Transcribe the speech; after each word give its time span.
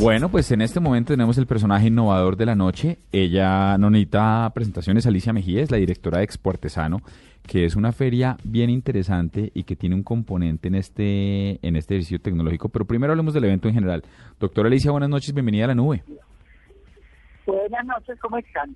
Bueno, 0.00 0.30
pues 0.30 0.50
en 0.50 0.62
este 0.62 0.80
momento 0.80 1.12
tenemos 1.12 1.36
el 1.36 1.46
personaje 1.46 1.88
innovador 1.88 2.34
de 2.34 2.46
la 2.46 2.54
noche. 2.54 2.96
Ella 3.12 3.76
no 3.76 3.90
necesita 3.90 4.50
presentaciones. 4.54 5.06
Alicia 5.06 5.34
Mejía 5.34 5.60
es 5.60 5.70
la 5.70 5.76
directora 5.76 6.18
de 6.18 6.24
Exportesano, 6.24 7.02
que 7.46 7.66
es 7.66 7.76
una 7.76 7.92
feria 7.92 8.38
bien 8.42 8.70
interesante 8.70 9.52
y 9.52 9.64
que 9.64 9.76
tiene 9.76 9.94
un 9.94 10.02
componente 10.02 10.68
en 10.68 10.76
este, 10.76 11.58
en 11.60 11.76
este 11.76 11.96
ejercicio 11.96 12.18
tecnológico. 12.18 12.70
Pero 12.70 12.86
primero 12.86 13.12
hablemos 13.12 13.34
del 13.34 13.44
evento 13.44 13.68
en 13.68 13.74
general. 13.74 14.02
Doctora 14.40 14.68
Alicia, 14.68 14.90
buenas 14.90 15.10
noches. 15.10 15.34
Bienvenida 15.34 15.66
a 15.66 15.68
la 15.68 15.74
nube. 15.74 16.02
Buenas 17.44 17.84
noches, 17.84 18.18
¿cómo 18.20 18.38
están? 18.38 18.74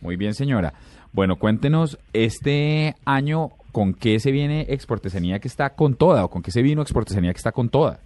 Muy 0.00 0.16
bien, 0.16 0.34
señora. 0.34 0.72
Bueno, 1.12 1.36
cuéntenos 1.36 1.96
este 2.12 2.96
año 3.04 3.50
con 3.70 3.94
qué 3.94 4.18
se 4.18 4.32
viene 4.32 4.66
Exportesanía 4.68 5.38
que 5.38 5.46
está 5.46 5.70
con 5.70 5.94
toda 5.94 6.24
o 6.24 6.28
con 6.28 6.42
qué 6.42 6.50
se 6.50 6.62
vino 6.62 6.82
Exportesanía 6.82 7.32
que 7.32 7.38
está 7.38 7.52
con 7.52 7.68
toda. 7.68 8.00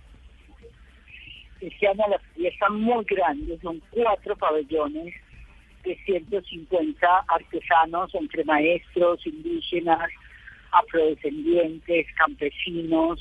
Año 1.64 2.04
la 2.09 2.48
está 2.48 2.68
muy 2.68 3.04
grande, 3.04 3.59
son 3.62 3.80
cuatro 3.91 4.36
pabellones 4.36 5.14
de 5.84 5.96
150 6.04 7.24
artesanos 7.29 8.15
entre 8.15 8.45
maestros, 8.45 9.26
indígenas, 9.26 10.10
afrodescendientes, 10.73 12.07
campesinos. 12.16 13.20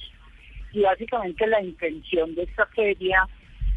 Y 0.73 0.81
básicamente 0.81 1.47
la 1.47 1.61
intención 1.61 2.35
de 2.35 2.43
esta 2.43 2.65
feria 2.67 3.27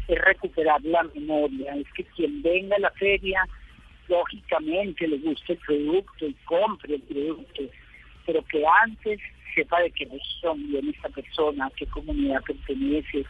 es 0.07 0.19
recuperar 0.19 0.81
la 0.83 1.03
memoria, 1.03 1.75
es 1.75 1.87
que 1.93 2.03
quien 2.03 2.41
venga 2.41 2.75
a 2.75 2.79
la 2.79 2.91
feria, 2.91 3.47
lógicamente 4.07 5.07
le 5.07 5.17
guste 5.17 5.53
el 5.53 5.59
producto 5.59 6.25
y 6.25 6.33
compre 6.45 6.95
el 6.95 7.01
producto, 7.01 7.63
pero 8.25 8.43
que 8.45 8.63
antes 8.83 9.19
sepa 9.53 9.81
de 9.81 9.91
qué 9.91 10.07
son 10.41 10.65
bien 10.67 10.89
esta 10.89 11.09
persona, 11.09 11.71
qué 11.75 11.85
comunidad 11.87 12.41
pertenece, 12.43 13.25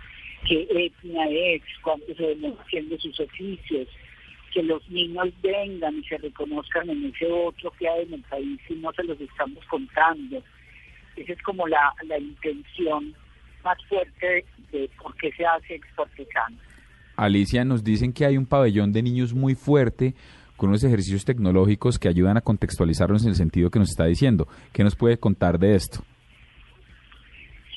qué 0.47 0.67
etnia 0.69 1.25
es, 1.29 1.61
cuánto 1.83 2.13
se 2.15 2.35
ven 2.35 2.55
haciendo 2.59 2.97
sus 2.99 3.19
oficios, 3.19 3.87
que 4.53 4.63
los 4.63 4.87
niños 4.89 5.27
vengan 5.41 5.97
y 5.97 6.03
se 6.03 6.17
reconozcan 6.17 6.89
en 6.89 7.05
ese 7.05 7.29
otro 7.31 7.71
que 7.71 7.87
hay 7.87 8.03
en 8.03 8.13
el 8.13 8.21
país 8.23 8.59
y 8.69 8.75
no 8.75 8.91
se 8.93 9.03
los 9.03 9.19
estamos 9.19 9.63
contando. 9.65 10.41
Esa 11.15 11.33
es 11.33 11.41
como 11.41 11.67
la, 11.67 11.93
la 12.07 12.17
intención 12.17 13.13
más 13.63 13.77
fuerte 13.87 14.45
de 14.71 14.89
por 15.01 15.15
qué 15.17 15.31
se 15.33 15.45
hace 15.45 15.75
exportesano. 15.75 16.57
Alicia, 17.17 17.65
nos 17.65 17.83
dicen 17.83 18.13
que 18.13 18.25
hay 18.25 18.37
un 18.37 18.45
pabellón 18.45 18.93
de 18.93 19.01
niños 19.01 19.33
muy 19.33 19.55
fuerte 19.55 20.13
con 20.55 20.69
unos 20.69 20.83
ejercicios 20.83 21.25
tecnológicos 21.25 21.99
que 21.99 22.07
ayudan 22.07 22.37
a 22.37 22.41
contextualizarnos 22.41 23.23
en 23.23 23.29
el 23.29 23.35
sentido 23.35 23.69
que 23.69 23.79
nos 23.79 23.89
está 23.89 24.05
diciendo. 24.05 24.47
¿Qué 24.71 24.83
nos 24.83 24.95
puede 24.95 25.17
contar 25.17 25.59
de 25.59 25.75
esto? 25.75 26.03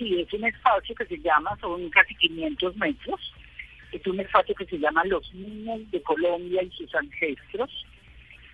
Sí, 0.01 0.19
es 0.19 0.33
un 0.33 0.45
espacio 0.45 0.95
que 0.95 1.05
se 1.05 1.19
llama, 1.19 1.55
son 1.61 1.91
casi 1.91 2.15
500 2.15 2.75
metros, 2.77 3.34
es 3.93 4.06
un 4.06 4.19
espacio 4.19 4.55
que 4.55 4.65
se 4.65 4.79
llama 4.79 5.05
Los 5.05 5.31
Niños 5.34 5.91
de 5.91 6.01
Colombia 6.01 6.62
y 6.62 6.70
sus 6.70 6.95
Ancestros. 6.95 7.70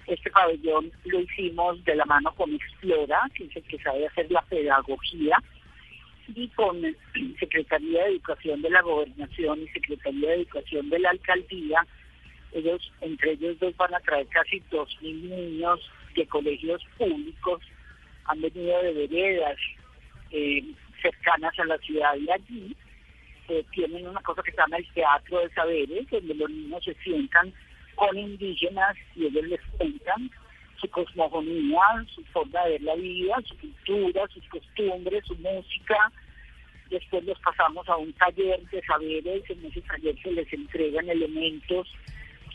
Este 0.09 0.29
pabellón 0.33 0.91
lo 1.05 1.21
hicimos 1.21 1.85
de 1.85 1.95
la 1.95 2.05
mano 2.05 2.35
con 2.35 2.53
Explora, 2.53 3.21
que 3.33 3.45
es 3.45 3.55
el 3.55 3.63
que 3.63 3.79
sabe 3.79 4.09
hacer 4.09 4.29
la 4.29 4.43
pedagogía, 4.43 5.37
y 6.35 6.49
con 6.49 6.83
Secretaría 7.39 8.03
de 8.03 8.11
Educación 8.11 8.61
de 8.63 8.71
la 8.71 8.83
Gobernación 8.83 9.63
y 9.63 9.69
Secretaría 9.69 10.31
de 10.31 10.37
Educación 10.39 10.91
de 10.91 10.99
la 10.99 11.11
Alcaldía. 11.11 11.87
Ellos, 12.55 12.93
entre 13.03 13.35
ellos 13.35 13.57
dos, 13.61 13.77
van 13.77 13.95
a 13.95 14.01
traer 14.01 14.27
casi 14.29 14.61
2.000 14.73 15.01
niños 15.01 15.79
de 16.17 16.27
colegios 16.27 16.83
públicos, 16.99 17.63
han 18.25 18.41
venido 18.41 18.83
de 18.83 18.93
veredas 18.95 19.57
eh, 20.33 20.65
cercanas 21.07 21.59
a 21.59 21.65
la 21.65 21.79
ciudad 21.79 22.15
y 22.17 22.31
allí 22.31 22.77
eh, 23.49 23.65
tienen 23.71 24.07
una 24.09 24.21
cosa 24.23 24.43
que 24.43 24.51
se 24.51 24.57
llama 24.57 24.77
el 24.79 24.93
Teatro 24.93 25.41
de 25.41 25.51
Saberes, 25.51 26.11
donde 26.11 26.35
los 26.35 26.51
niños 26.51 26.85
se 26.85 26.95
sientan 26.95 27.53
con 27.95 28.17
indígenas 28.19 28.97
y 29.15 29.27
ellos 29.27 29.45
les 29.45 29.61
cuentan 29.79 30.31
su 30.81 30.89
cosmogonía, 30.91 32.05
su 32.15 32.25
forma 32.27 32.65
de 32.65 32.73
ver 32.73 32.83
la 32.83 32.95
vida, 32.97 33.37
su 33.45 33.57
cultura, 33.59 34.27
sus 34.29 34.47
costumbres, 34.49 35.25
su 35.27 35.35
música. 35.37 36.13
Después 36.91 37.25
los 37.25 37.39
pasamos 37.41 37.89
a 37.89 37.97
un 37.97 38.13
taller 38.15 38.61
de 38.71 38.83
saberes, 38.83 39.43
en 39.49 39.65
ese 39.65 39.81
taller 39.83 40.17
se 40.23 40.33
les 40.33 40.53
entregan 40.53 41.09
elementos 41.09 41.89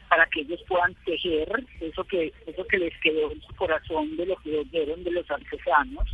para 0.09 0.25
que 0.25 0.41
ellos 0.41 0.61
puedan 0.67 0.93
tejer 1.05 1.47
eso 1.79 2.03
que 2.03 2.33
eso 2.45 2.67
que 2.67 2.77
les 2.77 2.93
quedó 2.99 3.31
en 3.31 3.41
su 3.41 3.55
corazón 3.55 4.17
de 4.17 4.25
lo 4.25 4.35
que 4.37 4.59
oyeron 4.59 5.03
de 5.05 5.11
los 5.11 5.29
artesanos. 5.31 6.07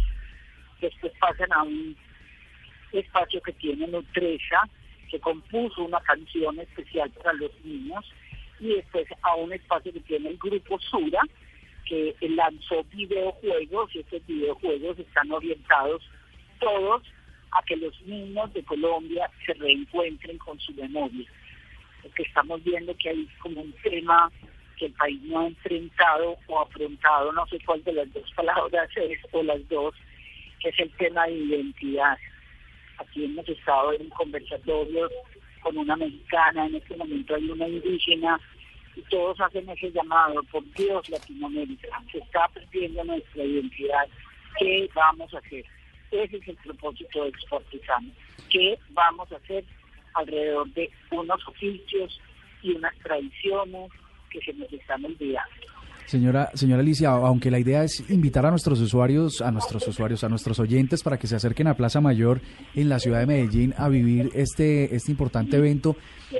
Después 0.79 1.11
pasan 1.19 1.51
a 1.51 1.63
un 1.63 1.95
espacio 2.91 3.41
que 3.41 3.53
tiene 3.53 3.87
Nutresa, 3.87 4.61
que 5.09 5.19
compuso 5.19 5.83
una 5.83 5.99
canción 6.01 6.59
especial 6.59 7.09
para 7.11 7.33
los 7.33 7.51
niños, 7.63 8.05
y 8.59 8.69
después 8.69 9.07
a 9.21 9.35
un 9.35 9.53
espacio 9.53 9.93
que 9.93 9.99
tiene 10.01 10.29
el 10.29 10.37
grupo 10.37 10.79
Sura, 10.79 11.21
que 11.85 12.15
lanzó 12.21 12.83
videojuegos, 12.85 13.95
y 13.95 13.99
estos 13.99 14.25
videojuegos 14.25 14.99
están 14.99 15.31
orientados 15.31 16.03
todos 16.59 17.03
a 17.51 17.63
que 17.63 17.77
los 17.77 17.99
niños 18.01 18.53
de 18.53 18.63
Colombia 18.63 19.29
se 19.45 19.53
reencuentren 19.53 20.37
con 20.37 20.59
su 20.59 20.73
memoria. 20.73 21.29
Porque 22.01 22.23
estamos 22.23 22.63
viendo 22.63 22.95
que 22.97 23.09
hay 23.09 23.27
como 23.39 23.61
un 23.61 23.73
tema 23.83 24.31
que 24.77 24.87
el 24.87 24.93
país 24.93 25.21
no 25.23 25.39
ha 25.39 25.47
enfrentado 25.47 26.37
o 26.47 26.59
afrontado, 26.59 27.31
no 27.31 27.47
sé 27.47 27.57
cuál 27.65 27.83
de 27.83 27.93
las 27.93 28.13
dos 28.13 28.31
palabras 28.35 28.89
es, 28.95 29.19
o 29.31 29.41
las 29.43 29.67
dos, 29.69 29.95
que 30.59 30.69
es 30.69 30.79
el 30.79 30.91
tema 30.91 31.25
de 31.25 31.33
identidad. 31.33 32.17
Aquí 32.97 33.25
hemos 33.25 33.47
estado 33.47 33.93
en 33.93 34.09
conversatorios 34.09 35.11
con 35.61 35.77
una 35.77 35.95
mexicana, 35.95 36.65
en 36.65 36.75
este 36.75 36.95
momento 36.95 37.35
hay 37.35 37.49
una 37.49 37.67
indígena, 37.67 38.39
y 38.95 39.01
todos 39.03 39.39
hacen 39.39 39.69
ese 39.69 39.91
llamado, 39.91 40.41
por 40.43 40.63
Dios 40.73 41.07
Latinoamérica, 41.09 42.01
se 42.11 42.17
está 42.19 42.47
perdiendo 42.47 43.03
nuestra 43.03 43.43
identidad, 43.43 44.07
¿qué 44.57 44.89
vamos 44.95 45.33
a 45.33 45.37
hacer? 45.37 45.65
Ese 46.11 46.37
es 46.37 46.47
el 46.47 46.55
propósito 46.57 47.23
de 47.23 47.29
Exportizano. 47.29 48.09
¿Qué 48.49 48.79
vamos 48.91 49.31
a 49.31 49.35
hacer 49.35 49.63
alrededor 50.13 50.67
de 50.73 50.89
unos 51.11 51.47
oficios 51.47 52.19
y 52.63 52.71
unas 52.71 52.95
tradiciones 52.99 53.91
que 54.29 54.41
se 54.41 54.53
nos 54.53 54.71
están 54.71 55.03
olvidando? 55.05 55.76
Señora, 56.07 56.51
señora 56.53 56.81
Alicia, 56.81 57.09
aunque 57.09 57.51
la 57.51 57.59
idea 57.59 57.83
es 57.83 58.01
invitar 58.09 58.45
a 58.45 58.49
nuestros 58.49 58.79
usuarios, 58.79 59.41
a 59.41 59.51
nuestros 59.51 59.85
usuarios, 59.89 60.23
a 60.23 60.29
nuestros 60.29 60.57
oyentes 60.57 61.03
para 61.03 61.19
que 61.19 61.27
se 61.27 61.35
acerquen 61.35 61.67
a 61.67 61.75
Plaza 61.75 61.99
Mayor 61.99 62.39
en 62.75 62.87
la 62.87 62.97
ciudad 62.97 63.19
de 63.19 63.25
Medellín 63.25 63.73
a 63.77 63.89
vivir 63.89 64.31
este, 64.33 64.95
este 64.95 65.11
importante 65.11 65.57
evento, 65.57 65.97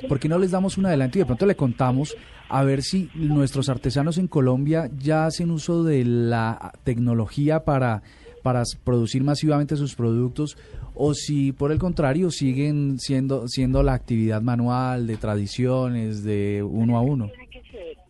¿por 0.07 0.21
qué 0.21 0.29
no 0.29 0.39
les 0.39 0.51
damos 0.51 0.77
un 0.77 0.85
adelanto 0.85 1.17
y 1.17 1.19
de 1.19 1.25
pronto 1.25 1.45
le 1.45 1.57
contamos 1.57 2.15
a 2.47 2.63
ver 2.63 2.81
si 2.81 3.09
nuestros 3.13 3.67
artesanos 3.67 4.17
en 4.17 4.29
Colombia 4.29 4.89
ya 4.97 5.25
hacen 5.25 5.51
uso 5.51 5.83
de 5.83 6.05
la 6.05 6.71
tecnología 6.85 7.65
para, 7.65 8.03
para 8.43 8.63
producir 8.85 9.25
masivamente 9.25 9.75
sus 9.75 9.95
productos 9.95 10.57
o 10.95 11.13
si 11.13 11.51
por 11.51 11.73
el 11.73 11.77
contrario 11.77 12.31
siguen 12.31 12.99
siendo, 12.99 13.49
siendo 13.49 13.83
la 13.83 13.95
actividad 13.95 14.41
manual 14.41 15.07
de 15.07 15.17
tradiciones 15.17 16.23
de 16.23 16.63
uno 16.63 16.97
a 16.97 17.01
uno? 17.01 17.29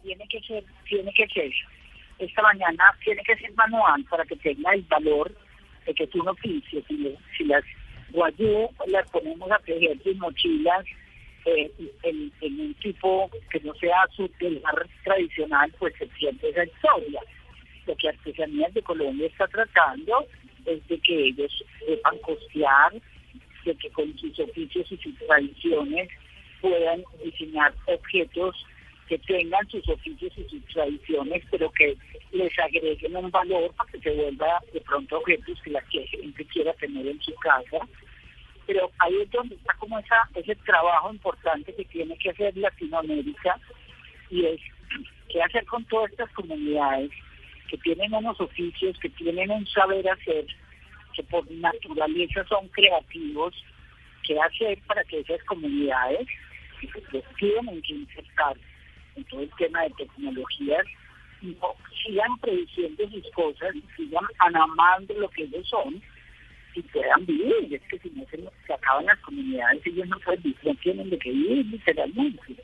Tiene 0.08 0.26
que 0.30 0.40
ser, 0.40 0.64
tiene 0.88 1.12
que 1.12 1.28
ser. 1.28 1.52
Esta 2.18 2.42
mañana 2.42 2.96
tiene 3.04 3.22
que 3.24 3.36
ser 3.36 3.52
manual 3.56 4.06
para 4.06 4.24
que 4.24 4.38
tenga 4.38 4.72
el 4.72 4.82
valor 4.84 5.36
de 5.86 5.94
que 5.94 6.06
es 6.06 6.16
un 6.16 6.30
oficio. 6.30 6.82
Si, 6.88 7.18
si 7.38 7.44
las 7.44 7.66
guayú 8.12 8.70
las 8.88 9.10
ponemos 9.12 9.52
a 9.52 9.60
tejer 9.60 10.02
sus 10.02 10.16
mochilas 10.16 10.86
eh, 11.44 11.70
en, 12.04 12.32
un 12.42 12.74
tipo 12.76 13.30
que 13.52 13.60
no 13.60 13.74
sea 13.76 14.08
su 14.16 14.32
mar 14.64 14.88
tradicional, 15.04 15.74
pues 15.78 15.94
se 15.98 16.06
pierde 16.08 16.52
esa 16.52 16.64
historia. 16.64 17.20
Lo 17.86 17.94
que 17.98 18.08
Artesanías 18.08 18.74
de 18.74 18.84
Colombia 18.84 19.28
está 19.28 19.46
tratando 19.48 20.26
es 20.66 20.88
de 20.88 21.00
que 21.00 21.28
ellos 21.28 21.52
sepan 21.86 22.18
costear, 22.20 22.94
de 23.66 23.76
que 23.76 23.90
con 23.90 24.18
sus 24.18 24.40
oficios 24.40 24.90
y 24.90 24.98
sus 25.00 25.18
tradiciones 25.18 26.08
puedan 26.62 27.04
diseñar 27.22 27.74
objetos 27.88 28.56
que 29.08 29.18
tengan 29.20 29.68
sus 29.70 29.88
oficios 29.90 30.32
y 30.38 30.44
sus 30.44 30.66
tradiciones, 30.66 31.44
pero 31.50 31.72
que 31.72 31.98
les 32.32 32.60
agreguen 32.60 33.16
un 33.16 33.32
valor 33.32 33.74
para 33.76 33.92
que 33.92 34.00
se 34.00 34.12
vuelva 34.12 34.62
de 34.74 34.82
pronto 34.82 35.18
objetos 35.18 35.60
que 35.64 35.72
la 35.72 35.82
gente 35.82 36.46
quiera 36.46 36.74
tener 36.74 37.08
en 37.08 37.22
su 37.22 37.34
casa. 37.36 37.80
pero 38.66 38.92
ahí 39.00 39.16
es 39.22 39.32
donde 39.32 39.56
está 39.56 39.74
como 39.76 39.98
esa, 39.98 40.30
ese 40.36 40.54
trabajo 40.56 41.14
importante 41.14 41.74
que 41.74 41.86
tiene 41.86 42.18
que 42.18 42.32
hacer 42.32 42.56
Latinoamérica 42.58 43.58
y 44.30 44.46
es 44.46 44.62
qué 45.30 45.42
hacer 45.42 45.66
con 45.66 45.86
todas 45.86 46.12
estas 46.12 46.30
comunidades 46.34 47.12
que 47.70 47.78
tienen 47.78 48.14
unos 48.14 48.40
oficios, 48.42 48.98
que 49.00 49.10
tienen 49.10 49.52
un 49.52 49.66
saber 49.68 50.10
hacer, 50.10 50.46
que 51.14 51.24
por 51.24 51.50
naturaleza 51.50 52.46
son 52.48 52.68
creativos, 52.70 53.56
qué 54.24 54.40
hacer 54.40 54.80
para 54.86 55.04
que 55.06 55.20
esas 55.20 55.42
comunidades 55.46 56.28
que 56.82 57.02
se 57.12 57.24
tienen 57.38 57.82
que 57.82 57.94
insertar 57.94 58.58
en 59.18 59.24
todo 59.26 59.42
el 59.42 59.52
tema 59.58 59.84
de 59.84 59.90
tecnologías 59.92 60.86
no 61.42 61.76
sigan 62.04 62.38
prediciendo 62.40 63.10
sus 63.10 63.32
cosas, 63.32 63.76
sigan 63.96 64.26
amando 64.40 65.14
lo 65.16 65.30
que 65.30 65.44
ellos 65.44 65.68
son 65.68 66.02
y 66.74 66.82
puedan 66.84 67.26
vivir. 67.26 67.74
Es 67.74 67.82
que 67.90 68.00
si 68.00 68.10
no 68.12 68.24
se, 68.30 68.38
se 68.66 68.74
acaban 68.74 69.06
las 69.06 69.20
comunidades, 69.20 69.86
ellos 69.86 70.08
no 70.08 70.18
pueden 70.20 70.42
vivir, 70.44 70.58
no 70.64 70.76
tienen 70.76 71.10
de 71.10 71.20
qué 71.20 71.32
vivir 71.32 71.66
literalmente. 71.66 72.56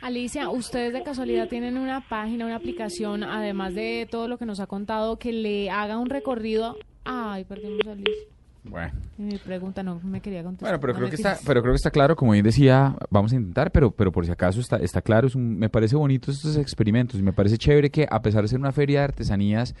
Alicia, 0.00 0.50
¿ustedes 0.50 0.92
de 0.92 1.02
casualidad 1.02 1.48
tienen 1.48 1.78
una 1.78 2.06
página, 2.06 2.44
una 2.44 2.56
aplicación, 2.56 3.24
además 3.24 3.74
de 3.74 4.06
todo 4.10 4.28
lo 4.28 4.36
que 4.36 4.44
nos 4.44 4.60
ha 4.60 4.66
contado, 4.66 5.18
que 5.18 5.32
le 5.32 5.70
haga 5.70 5.96
un 5.96 6.10
recorrido? 6.10 6.76
Ay, 7.04 7.44
perdimos 7.44 7.86
a 7.86 7.92
Alicia. 7.92 8.33
Bueno. 8.64 8.92
Mi 9.18 9.36
pregunta 9.38 9.82
no 9.82 10.00
me 10.02 10.20
quería 10.20 10.42
contestar. 10.42 10.70
Bueno, 10.70 10.80
pero 10.80 10.92
No 10.94 10.98
creo 11.00 11.10
que 11.10 11.16
está, 11.16 11.36
pero 11.46 11.60
creo 11.60 11.72
que 11.74 11.76
está 11.76 11.90
claro, 11.90 12.16
como 12.16 12.32
bien 12.32 12.44
decía, 12.44 12.96
vamos 13.10 13.32
a 13.32 13.36
intentar, 13.36 13.70
pero, 13.70 13.90
pero 13.90 14.10
por 14.10 14.24
si 14.24 14.32
acaso 14.32 14.58
está, 14.58 14.76
está 14.78 15.02
claro, 15.02 15.26
es 15.26 15.34
un- 15.34 15.58
me 15.58 15.68
parece 15.68 15.96
bonito 15.96 16.30
estos 16.30 16.56
experimentos 16.56 17.20
y 17.20 17.22
me 17.22 17.32
parece 17.34 17.58
chévere 17.58 17.90
que 17.90 18.06
a 18.10 18.22
pesar 18.22 18.42
de 18.42 18.48
ser 18.48 18.58
una 18.58 18.72
feria 18.72 19.00
de 19.00 19.04
artesanías 19.04 19.74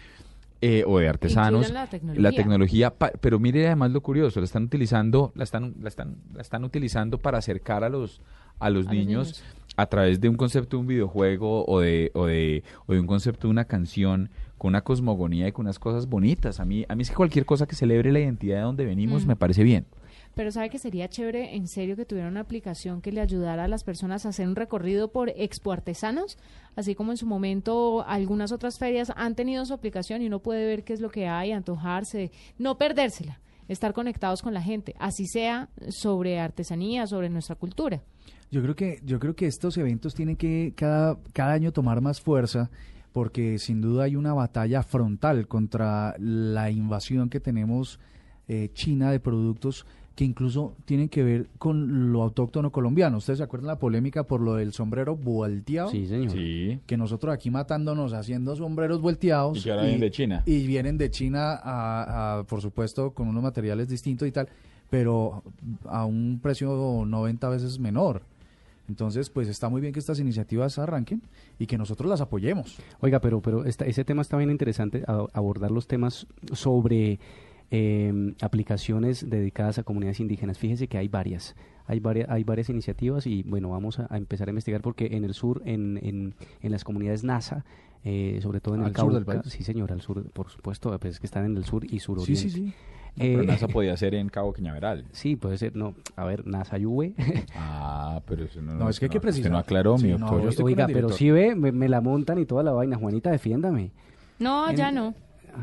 eh, 0.66 0.84
o 0.86 0.98
de 0.98 1.08
artesanos, 1.08 1.70
la 1.70 1.86
tecnología. 1.86 2.22
la 2.22 2.32
tecnología, 2.32 2.90
pa- 2.94 3.12
pero 3.20 3.38
mire 3.38 3.66
además 3.66 3.90
lo 3.90 4.00
curioso, 4.00 4.40
la 4.40 4.44
están 4.46 4.64
utilizando, 4.64 5.30
la 5.34 5.44
están, 5.44 5.74
la 5.80 5.88
están, 5.88 6.16
la 6.34 6.40
están 6.40 6.64
utilizando 6.64 7.18
para 7.18 7.38
acercar 7.38 7.84
a 7.84 7.88
los 7.88 8.20
a 8.60 8.70
los, 8.70 8.86
A 8.86 8.90
los 8.92 8.94
niños, 8.94 9.26
niños. 9.26 9.44
a 9.76 9.86
través 9.86 10.20
de 10.20 10.28
un 10.28 10.36
concepto 10.36 10.76
de 10.76 10.80
un 10.82 10.86
videojuego 10.86 11.64
o 11.66 11.80
de, 11.80 12.12
o 12.14 12.26
de, 12.26 12.62
o 12.86 12.92
de 12.94 13.00
un 13.00 13.06
concepto 13.08 13.48
de 13.48 13.50
una 13.50 13.64
canción 13.64 14.30
con 14.58 14.68
una 14.68 14.82
cosmogonía 14.82 15.48
y 15.48 15.52
con 15.52 15.66
unas 15.66 15.80
cosas 15.80 16.06
bonitas. 16.08 16.60
A 16.60 16.64
mí, 16.64 16.86
a 16.88 16.94
mí 16.94 17.02
es 17.02 17.10
que 17.10 17.16
cualquier 17.16 17.44
cosa 17.46 17.66
que 17.66 17.74
celebre 17.74 18.12
la 18.12 18.20
identidad 18.20 18.56
de 18.58 18.62
donde 18.62 18.84
venimos 18.86 19.24
Mm. 19.24 19.28
me 19.28 19.36
parece 19.36 19.64
bien. 19.64 19.86
Pero 20.34 20.50
sabe 20.50 20.70
que 20.70 20.78
sería 20.78 21.08
chévere, 21.08 21.54
en 21.54 21.68
serio, 21.68 21.96
que 21.96 22.04
tuviera 22.04 22.28
una 22.28 22.40
aplicación 22.40 23.00
que 23.00 23.12
le 23.12 23.20
ayudara 23.20 23.64
a 23.64 23.68
las 23.68 23.84
personas 23.84 24.26
a 24.26 24.30
hacer 24.30 24.48
un 24.48 24.56
recorrido 24.56 25.12
por 25.12 25.30
expo 25.30 25.72
artesanos, 25.72 26.38
así 26.76 26.94
como 26.94 27.12
en 27.12 27.16
su 27.16 27.26
momento 27.26 28.04
algunas 28.06 28.50
otras 28.50 28.78
ferias 28.78 29.12
han 29.16 29.34
tenido 29.34 29.64
su 29.64 29.74
aplicación 29.74 30.22
y 30.22 30.26
uno 30.26 30.40
puede 30.40 30.66
ver 30.66 30.84
qué 30.84 30.92
es 30.92 31.00
lo 31.00 31.10
que 31.10 31.28
hay, 31.28 31.52
antojarse, 31.52 32.32
no 32.58 32.78
perdérsela, 32.78 33.40
estar 33.68 33.92
conectados 33.92 34.42
con 34.42 34.54
la 34.54 34.62
gente, 34.62 34.94
así 34.98 35.26
sea 35.26 35.68
sobre 35.88 36.40
artesanía, 36.40 37.06
sobre 37.06 37.30
nuestra 37.30 37.54
cultura. 37.54 38.02
Yo 38.50 38.62
creo 38.62 38.76
que 38.76 39.00
yo 39.04 39.18
creo 39.18 39.34
que 39.34 39.46
estos 39.46 39.76
eventos 39.78 40.14
tienen 40.14 40.36
que 40.36 40.74
cada 40.76 41.18
cada 41.32 41.52
año 41.52 41.72
tomar 41.72 42.00
más 42.00 42.20
fuerza 42.20 42.70
porque 43.12 43.58
sin 43.58 43.80
duda 43.80 44.04
hay 44.04 44.16
una 44.16 44.34
batalla 44.34 44.82
frontal 44.82 45.46
contra 45.46 46.14
la 46.18 46.70
invasión 46.70 47.30
que 47.30 47.40
tenemos 47.40 48.00
eh, 48.48 48.70
China 48.74 49.10
de 49.10 49.20
productos 49.20 49.86
que 50.14 50.24
incluso 50.24 50.76
tienen 50.84 51.08
que 51.08 51.24
ver 51.24 51.48
con 51.58 52.12
lo 52.12 52.22
autóctono 52.22 52.70
colombiano. 52.70 53.16
¿Ustedes 53.18 53.38
se 53.38 53.42
acuerdan 53.42 53.66
la 53.66 53.78
polémica 53.80 54.22
por 54.24 54.40
lo 54.40 54.54
del 54.54 54.72
sombrero 54.72 55.16
volteado? 55.16 55.90
Sí, 55.90 56.06
señor. 56.06 56.30
Sí. 56.30 56.78
Que 56.86 56.96
nosotros 56.96 57.34
aquí 57.34 57.50
matándonos 57.50 58.12
haciendo 58.12 58.54
sombreros 58.54 59.00
volteados. 59.00 59.58
Y 59.58 59.62
que 59.64 59.70
ahora 59.72 59.82
vienen 59.82 60.00
de 60.00 60.10
China. 60.12 60.42
Y 60.46 60.66
vienen 60.68 60.98
de 60.98 61.10
China, 61.10 61.54
a, 61.62 62.38
a, 62.38 62.44
por 62.44 62.60
supuesto, 62.60 63.10
con 63.12 63.26
unos 63.26 63.42
materiales 63.42 63.88
distintos 63.88 64.28
y 64.28 64.30
tal, 64.32 64.48
pero 64.88 65.42
a 65.86 66.04
un 66.04 66.38
precio 66.40 67.04
90 67.04 67.48
veces 67.48 67.80
menor. 67.80 68.22
Entonces, 68.88 69.30
pues 69.30 69.48
está 69.48 69.68
muy 69.70 69.80
bien 69.80 69.92
que 69.94 69.98
estas 69.98 70.20
iniciativas 70.20 70.78
arranquen 70.78 71.22
y 71.58 71.66
que 71.66 71.78
nosotros 71.78 72.08
las 72.08 72.20
apoyemos. 72.20 72.76
Oiga, 73.00 73.18
pero, 73.18 73.40
pero 73.40 73.64
esta- 73.64 73.86
ese 73.86 74.04
tema 74.04 74.20
está 74.22 74.36
bien 74.36 74.50
interesante, 74.50 75.02
a- 75.08 75.26
abordar 75.32 75.70
los 75.70 75.86
temas 75.88 76.26
sobre 76.52 77.18
eh, 77.74 78.34
aplicaciones 78.40 79.28
dedicadas 79.28 79.78
a 79.78 79.82
comunidades 79.82 80.20
indígenas. 80.20 80.58
Fíjese 80.58 80.86
que 80.88 80.96
hay 80.98 81.08
varias, 81.08 81.56
hay 81.86 81.98
varias, 82.00 82.28
hay 82.30 82.44
varias 82.44 82.68
iniciativas 82.70 83.26
y 83.26 83.42
bueno, 83.42 83.70
vamos 83.70 83.98
a, 83.98 84.06
a 84.10 84.16
empezar 84.16 84.48
a 84.48 84.50
investigar 84.50 84.80
porque 84.80 85.06
en 85.12 85.24
el 85.24 85.34
sur, 85.34 85.62
en, 85.64 85.98
en, 86.02 86.34
en 86.62 86.70
las 86.72 86.84
comunidades 86.84 87.24
NASA, 87.24 87.64
eh, 88.04 88.38
sobre 88.42 88.60
todo 88.60 88.74
en 88.76 88.82
el 88.84 88.94
sur 88.96 89.12
del 89.12 89.24
país. 89.24 89.40
sí 89.46 89.64
señor, 89.64 89.90
al 89.92 90.00
sur, 90.02 90.22
por 90.30 90.50
supuesto, 90.50 90.96
pues 91.00 91.14
es 91.14 91.20
que 91.20 91.26
están 91.26 91.44
en 91.46 91.56
el 91.56 91.64
sur 91.64 91.84
y 91.84 91.88
Sí, 91.88 91.98
suroriente. 92.00 92.40
sí, 92.42 92.50
sí. 92.50 92.72
Pero 93.16 93.42
Eh, 93.42 93.46
NASA 93.46 93.68
podía 93.68 93.96
ser 93.96 94.14
en 94.14 94.28
Cabo 94.28 94.52
Cañaveral. 94.52 95.04
Sí, 95.12 95.36
puede 95.36 95.56
ser, 95.56 95.74
no, 95.76 95.94
a 96.16 96.24
ver, 96.24 96.46
NASA 96.46 96.78
Yue. 96.78 97.14
Ah, 97.56 98.20
pero 98.26 98.44
eso 98.44 98.60
no, 98.60 98.74
No, 98.74 98.88
es 98.88 98.98
que 98.98 99.06
hay 99.06 99.08
que 99.10 99.18
usted 99.18 99.28
precisar. 99.28 99.52
no 99.52 99.58
aclaró, 99.58 99.96
Sí, 99.98 100.04
mi 100.06 100.10
no, 100.12 100.18
doctor. 100.18 100.42
yo 100.42 100.48
estoy 100.48 100.62
con 100.64 100.72
Oiga, 100.72 100.86
el 100.86 100.92
pero 100.92 101.08
si 101.10 101.30
ve, 101.30 101.54
me, 101.54 101.70
me 101.72 101.88
la 101.88 102.00
montan 102.00 102.38
y 102.38 102.46
toda 102.46 102.62
la 102.62 102.72
vaina. 102.72 102.96
Juanita, 102.96 103.30
defiéndame. 103.30 103.90
No, 104.38 104.68
En- 104.68 104.76
ya 104.76 104.90
no. 104.92 105.14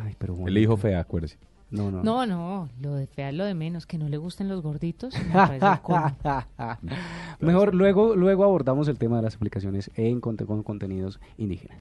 Ay, 0.05 0.15
pero 0.17 0.35
le 0.47 0.59
dijo 0.59 0.77
fea, 0.77 1.01
acuérdese. 1.01 1.37
No, 1.71 1.89
no. 1.89 2.03
No, 2.03 2.25
no, 2.25 2.69
lo 2.81 2.93
de 2.95 3.07
fea 3.07 3.31
lo 3.31 3.45
de 3.45 3.53
menos, 3.53 3.85
que 3.85 3.97
no 3.97 4.09
le 4.09 4.17
gusten 4.17 4.49
los 4.49 4.61
gorditos. 4.61 5.13
me. 5.33 5.57
Mejor 7.39 7.73
luego, 7.73 8.15
luego 8.15 8.43
abordamos 8.43 8.87
el 8.87 8.97
tema 8.97 9.17
de 9.17 9.23
las 9.23 9.35
aplicaciones 9.35 9.89
en 9.95 10.19
conte- 10.21 10.45
con 10.45 10.63
contenidos 10.63 11.19
indígenas. 11.37 11.79